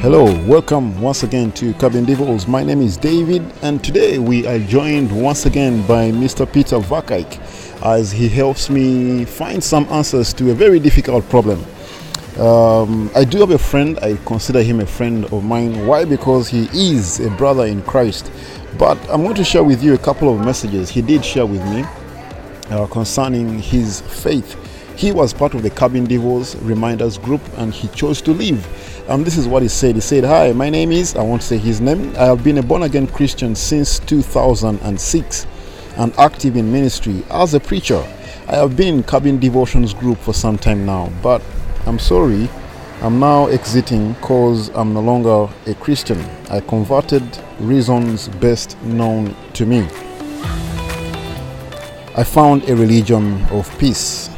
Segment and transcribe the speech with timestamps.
[0.00, 2.46] Hello, welcome once again to Cabin Devos.
[2.46, 6.50] My name is David, and today we are joined once again by Mr.
[6.50, 7.40] Peter Vakijk
[7.84, 11.58] as he helps me find some answers to a very difficult problem.
[12.38, 15.84] Um, I do have a friend, I consider him a friend of mine.
[15.84, 16.04] Why?
[16.04, 18.30] Because he is a brother in Christ.
[18.78, 21.64] But I'm going to share with you a couple of messages he did share with
[21.74, 21.84] me
[22.70, 24.56] uh, concerning his faith.
[24.98, 28.66] He was part of the Cabin Devos Reminders group and he chose to leave.
[29.08, 29.94] Um, this is what he said.
[29.94, 32.12] He said, Hi, my name is, I won't say his name.
[32.16, 35.46] I have been a born again Christian since 2006
[35.98, 38.04] and active in ministry as a preacher.
[38.48, 41.42] I have been in Cabin Devotions group for some time now, but
[41.86, 42.50] I'm sorry,
[43.00, 46.18] I'm now exiting because I'm no longer a Christian.
[46.50, 47.22] I converted
[47.60, 49.86] reasons best known to me.
[52.16, 54.28] I found a religion of peace.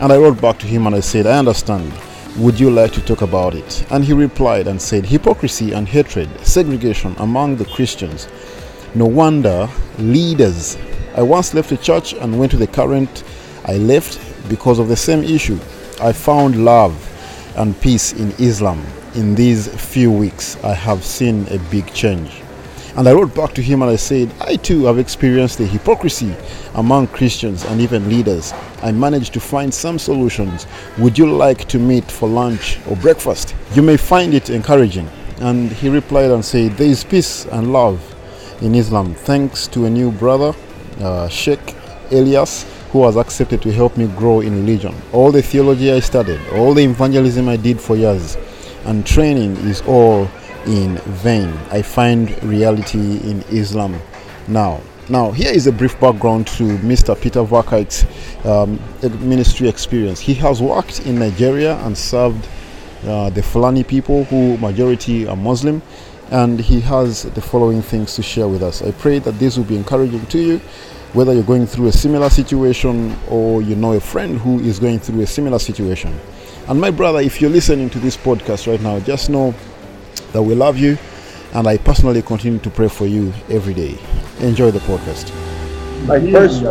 [0.00, 1.92] And I wrote back to him and I said, I understand.
[2.38, 3.86] Would you like to talk about it?
[3.90, 8.28] And he replied and said, Hypocrisy and hatred, segregation among the Christians.
[8.94, 10.76] No wonder leaders.
[11.14, 13.22] I once left the church and went to the current
[13.66, 15.58] I left because of the same issue.
[16.00, 16.94] I found love
[17.56, 18.84] and peace in Islam.
[19.14, 22.43] In these few weeks, I have seen a big change.
[22.96, 26.32] And I wrote back to him and I said, I too have experienced the hypocrisy
[26.74, 28.52] among Christians and even leaders.
[28.82, 30.68] I managed to find some solutions.
[30.98, 33.56] Would you like to meet for lunch or breakfast?
[33.72, 35.08] You may find it encouraging.
[35.38, 38.00] And he replied and said, There is peace and love
[38.62, 40.54] in Islam thanks to a new brother,
[41.00, 41.74] uh, Sheikh
[42.12, 44.94] Elias, who has accepted to help me grow in religion.
[45.12, 48.36] All the theology I studied, all the evangelism I did for years,
[48.84, 50.28] and training is all
[50.66, 51.48] in vain.
[51.70, 54.00] I find reality in Islam
[54.48, 54.80] now.
[55.08, 57.20] Now, here is a brief background to Mr.
[57.20, 58.06] Peter Vakijk's
[58.46, 58.80] um,
[59.28, 60.18] ministry experience.
[60.18, 62.48] He has worked in Nigeria and served
[63.04, 65.82] uh, the Fulani people, who majority are Muslim,
[66.30, 68.80] and he has the following things to share with us.
[68.80, 70.58] I pray that this will be encouraging to you,
[71.12, 75.00] whether you're going through a similar situation or you know a friend who is going
[75.00, 76.18] through a similar situation.
[76.66, 79.54] And my brother, if you're listening to this podcast right now, just know
[80.32, 80.98] that we love you
[81.54, 83.96] and I personally continue to pray for you every day.
[84.40, 85.32] Enjoy the podcast.
[86.06, 86.64] My first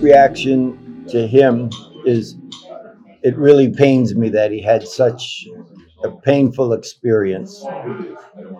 [0.00, 1.70] reaction to him
[2.06, 2.36] is
[3.22, 5.46] it really pains me that he had such
[6.02, 7.62] a painful experience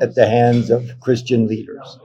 [0.03, 1.99] at the hands of Christian leaders.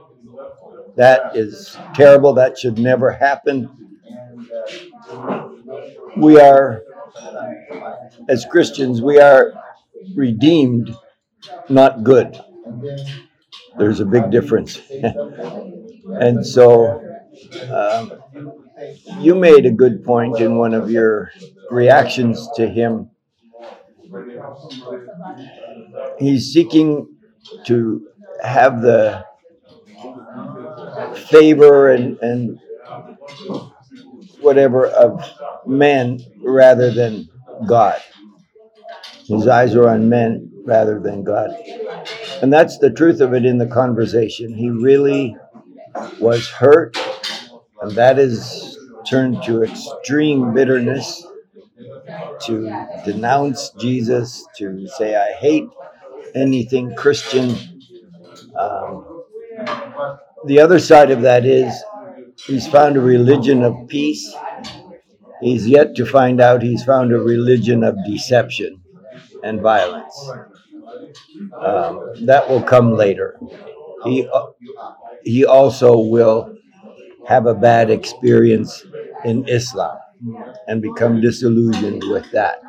[0.96, 2.32] That is terrible.
[2.32, 3.70] That should never happen.
[6.16, 6.82] We are,
[8.28, 9.52] as Christians, we are
[10.14, 10.96] redeemed
[11.68, 12.38] not good.
[13.78, 14.80] There's a big difference.
[16.20, 17.00] and so
[17.72, 18.12] um,
[19.20, 21.30] you made a good point in one of your
[21.70, 23.10] reactions to him.
[26.18, 27.08] He's seeking
[27.66, 28.08] to
[28.42, 29.24] have the
[31.28, 32.58] favor and, and
[34.40, 35.24] whatever of
[35.66, 37.28] men rather than
[37.66, 38.00] God.
[39.26, 41.50] His eyes are on men rather than God.
[42.42, 44.54] And that's the truth of it in the conversation.
[44.54, 45.34] He really
[46.20, 46.96] was hurt,
[47.80, 51.26] and that is turned to extreme bitterness
[52.42, 55.68] to denounce Jesus, to say, I hate
[56.34, 57.56] anything Christian.
[58.58, 59.24] Um,
[60.46, 61.72] the other side of that is
[62.46, 64.34] he's found a religion of peace.
[65.40, 68.82] He's yet to find out he's found a religion of deception
[69.42, 70.30] and violence.
[71.62, 73.38] Um, that will come later.
[74.04, 74.28] He
[75.24, 76.54] he also will
[77.26, 78.84] have a bad experience
[79.24, 79.98] in Islam
[80.68, 82.60] and become disillusioned with that.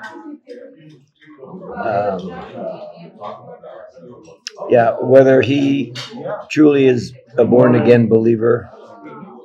[1.76, 2.52] Um,
[4.70, 5.94] yeah, whether he
[6.50, 8.70] truly is a born again believer,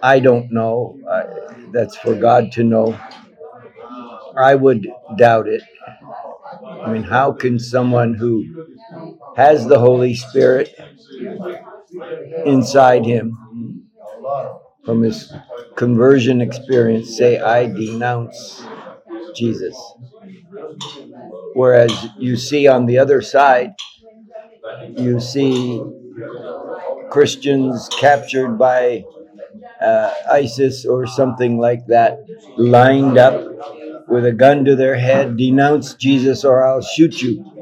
[0.03, 0.99] I don't know.
[1.09, 1.25] Uh,
[1.73, 2.99] that's for God to know.
[4.37, 5.63] I would doubt it.
[6.69, 8.45] I mean, how can someone who
[9.37, 10.75] has the Holy Spirit
[12.47, 13.39] inside him
[14.85, 15.33] from his
[15.77, 18.63] conversion experience say, I denounce
[19.35, 19.77] Jesus?
[21.55, 23.75] Whereas you see on the other side,
[24.97, 25.83] you see
[27.11, 29.05] Christians captured by
[29.81, 32.19] uh, ISIS or something like that,
[32.57, 37.54] lined up with a gun to their head, denounce Jesus or I'll shoot you.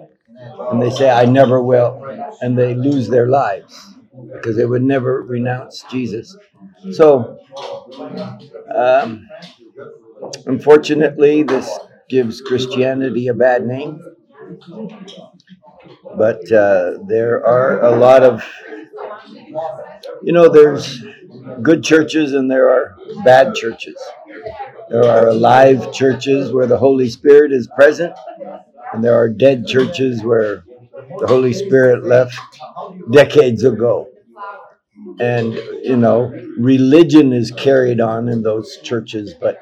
[0.73, 2.03] And they say, I never will.
[2.41, 3.95] And they lose their lives
[4.33, 6.37] because they would never renounce Jesus.
[6.93, 7.39] So,
[8.75, 9.29] um,
[10.47, 11.71] unfortunately, this
[12.09, 14.01] gives Christianity a bad name.
[16.17, 18.45] But uh, there are a lot of,
[20.23, 21.03] you know, there's
[21.63, 23.97] good churches and there are bad churches.
[24.89, 28.15] There are alive churches where the Holy Spirit is present,
[28.93, 30.65] and there are dead churches where
[31.19, 32.39] the Holy Spirit left
[33.11, 34.09] decades ago.
[35.21, 39.59] And, you know, religion is carried on in those churches, but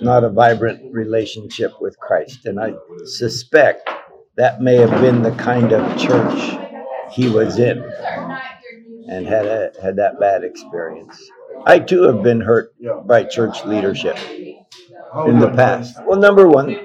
[0.00, 2.46] not a vibrant relationship with Christ.
[2.46, 2.74] And I
[3.04, 3.88] suspect
[4.36, 6.58] that may have been the kind of church
[7.10, 7.82] he was in
[9.08, 11.30] and had a, had that bad experience.
[11.64, 12.74] I too have been hurt
[13.06, 15.96] by church leadership in the past.
[16.04, 16.76] Well, number one,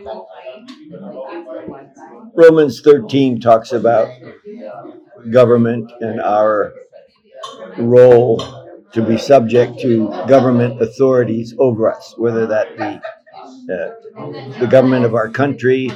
[2.36, 4.10] Romans 13 talks about
[5.30, 6.74] government and our
[7.78, 8.40] role
[8.94, 13.02] to be subject to government authorities over us, whether that be
[13.74, 15.88] uh, the government of our country,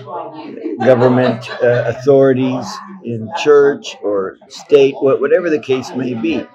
[0.84, 2.66] government uh, authorities
[3.04, 6.46] in church or state, whatever the case may be.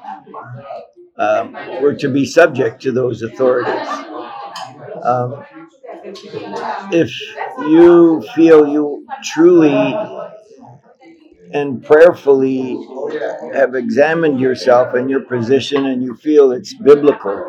[1.18, 3.88] Um, we're to be subject to those authorities.
[5.02, 5.44] Um,
[6.92, 7.10] if
[7.58, 9.94] you feel you truly
[11.52, 12.78] and prayerfully
[13.54, 17.44] have examined yourself and your position and you feel it's biblical,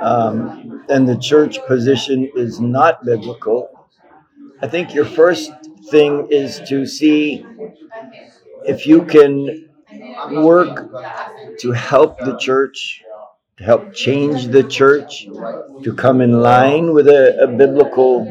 [0.00, 3.68] um, and the church position is not biblical,
[4.60, 5.50] I think your first
[5.90, 7.44] thing is to see
[8.64, 9.68] if you can
[10.30, 10.90] work
[11.58, 13.02] to help the church,
[13.62, 15.26] help change the church,
[15.82, 18.26] to come in line with a, a biblical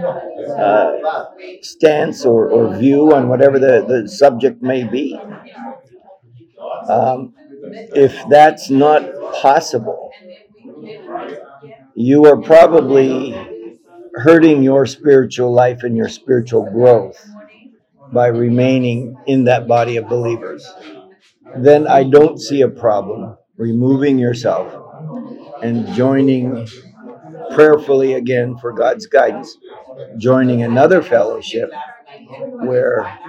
[0.57, 1.25] uh,
[1.61, 5.17] stance or, or view on whatever the, the subject may be.
[6.87, 7.33] Um,
[7.93, 9.03] if that's not
[9.41, 10.11] possible,
[11.95, 13.31] you are probably
[14.15, 17.23] hurting your spiritual life and your spiritual growth
[18.11, 20.69] by remaining in that body of believers.
[21.57, 24.90] Then I don't see a problem removing yourself
[25.61, 26.67] and joining
[27.53, 29.57] prayerfully again for God's guidance,
[30.17, 31.71] joining another fellowship
[32.61, 33.19] where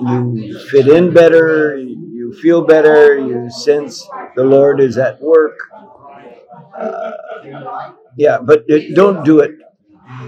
[0.00, 4.06] you fit in better, you feel better, you sense
[4.36, 5.58] the Lord is at work.
[6.78, 7.12] Uh,
[8.16, 9.52] yeah, but it, don't do it.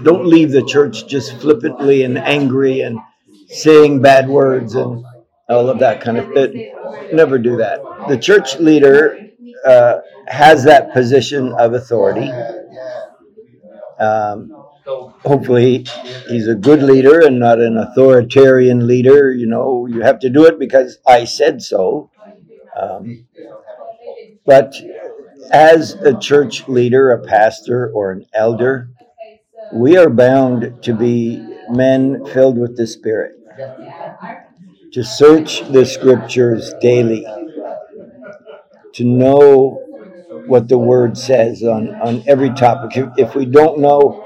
[0.03, 2.99] Don't leave the church just flippantly and angry and
[3.47, 5.03] saying bad words and
[5.49, 6.73] all of that kind of thing.
[7.13, 7.81] Never do that.
[8.07, 9.29] The church leader
[9.65, 9.99] uh,
[10.29, 12.31] has that position of authority.
[13.99, 14.51] Um,
[15.25, 15.85] hopefully,
[16.29, 19.31] he's a good leader and not an authoritarian leader.
[19.31, 22.11] You know, you have to do it because I said so.
[22.79, 23.25] Um,
[24.45, 24.75] but
[25.51, 28.89] as a church leader, a pastor, or an elder,
[29.73, 33.35] we are bound to be men filled with the Spirit,
[34.93, 37.25] to search the scriptures daily,
[38.93, 39.88] to know
[40.49, 42.97] what the word says on, on every topic.
[42.97, 44.25] If, if we don't know,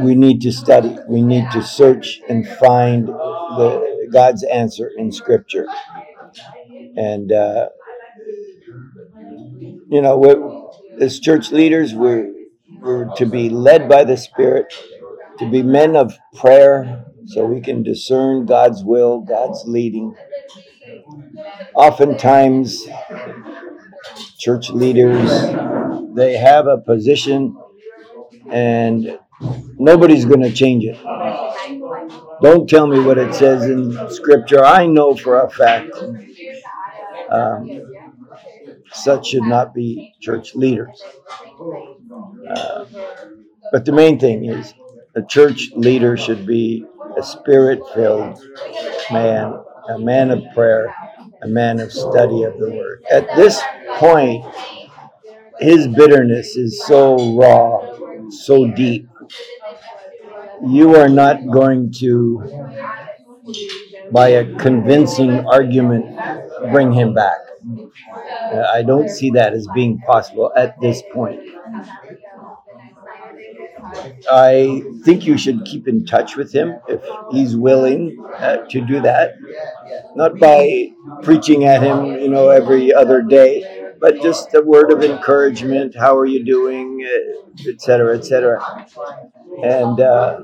[0.00, 0.96] we need to study.
[1.08, 5.66] We need to search and find the God's answer in scripture.
[6.96, 7.68] And uh,
[9.90, 12.32] you know, as church leaders, we're,
[12.80, 14.72] we're to be led by the Spirit,
[15.38, 20.14] to be men of prayer, so we can discern God's will, God's leading.
[21.74, 22.86] Oftentimes,
[24.42, 25.30] church leaders,
[26.14, 27.56] they have a position
[28.50, 29.18] and
[29.78, 31.00] nobody's going to change it.
[32.42, 34.64] Don't tell me what it says in Scripture.
[34.64, 35.92] I know for a fact.
[37.30, 37.70] Um,
[38.92, 41.00] such should not be church leaders.
[42.50, 42.84] Uh,
[43.70, 44.74] but the main thing is
[45.14, 46.84] a church leader should be
[47.16, 48.42] a spirit filled
[49.12, 49.54] man,
[49.88, 50.92] a man of prayer,
[51.42, 53.02] a man of study of the word.
[53.10, 53.60] At this
[53.96, 54.44] point,
[55.60, 59.08] his bitterness is so raw, so deep.
[60.64, 62.42] You are not going to,
[64.12, 66.16] by a convincing argument,
[66.70, 67.38] bring him back.
[68.72, 71.40] I don't see that as being possible at this point.
[74.30, 79.00] I think you should keep in touch with him if he's willing uh, to do
[79.00, 79.34] that.
[80.14, 80.92] Not by
[81.22, 85.94] preaching at him, you know, every other day, but just a word of encouragement.
[85.96, 87.06] How are you doing,
[87.68, 88.86] etc., uh, etc.
[89.62, 90.40] And uh,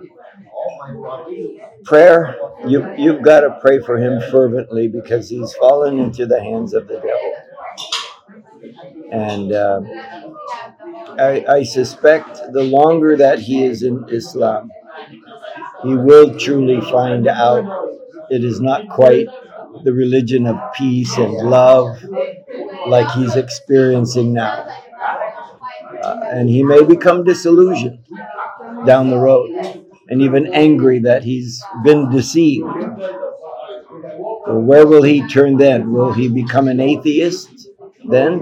[1.84, 2.36] prayer,
[2.66, 6.86] you you've got to pray for him fervently because he's fallen into the hands of
[6.86, 7.32] the devil.
[9.10, 9.80] And uh,
[11.18, 14.70] I, I suspect the longer that he is in Islam,
[15.82, 17.64] he will truly find out
[18.30, 19.26] it is not quite
[19.84, 22.02] the religion of peace and love
[22.86, 24.66] like he's experiencing now.
[26.02, 28.04] Uh, and he may become disillusioned
[28.86, 29.77] down the road
[30.08, 32.66] and even angry that he's been deceived.
[34.46, 35.92] Where will he turn then?
[35.92, 37.68] Will he become an atheist
[38.08, 38.40] then?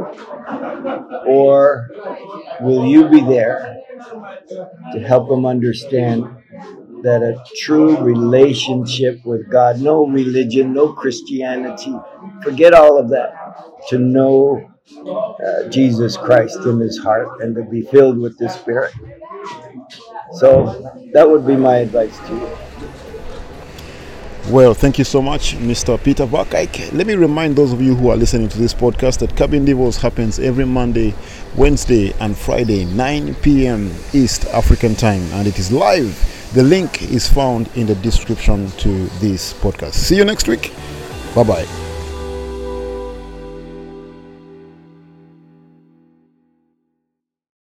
[1.27, 1.89] Or
[2.61, 3.77] will you be there
[4.93, 6.25] to help him understand
[7.03, 11.95] that a true relationship with God, no religion, no Christianity,
[12.43, 13.33] forget all of that,
[13.89, 14.71] to know
[15.45, 18.93] uh, Jesus Christ in his heart and to be filled with the Spirit.
[20.33, 22.51] So that would be my advice to you.
[24.49, 26.01] Well, thank you so much, Mr.
[26.03, 26.93] Peter Vakaik.
[26.93, 30.01] Let me remind those of you who are listening to this podcast that Cabin Devos
[30.01, 31.15] happens every Monday,
[31.57, 33.93] Wednesday, and Friday, 9 p.m.
[34.13, 36.51] East African time, and it is live.
[36.55, 39.95] The link is found in the description to this podcast.
[39.95, 40.73] See you next week.
[41.35, 41.86] Bye bye.